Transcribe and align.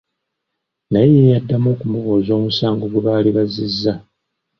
Naye 0.91 1.09
ye 1.17 1.31
yaddamu 1.33 1.67
okumubuuza 1.73 2.31
omusango 2.39 2.83
gwe 2.87 3.03
baali 3.05 3.29
bazzizza. 3.37 3.93